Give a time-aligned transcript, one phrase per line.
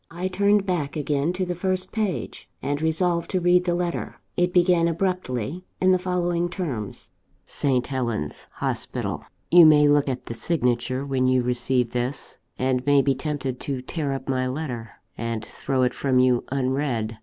[0.09, 4.15] I turned back again to the first page, and resolved to read the letter.
[4.35, 7.11] It began abruptly, in the following terms:
[7.45, 7.85] "St.
[7.85, 9.23] Helen's Hospital.
[9.51, 13.83] "You may look at the signature when you receive this, and may be tempted to
[13.83, 17.19] tear up my letter, and throw it from you unread.